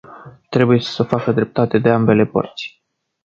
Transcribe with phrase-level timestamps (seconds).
[0.49, 2.81] Trebuie să se facă dreptate de ambele părți.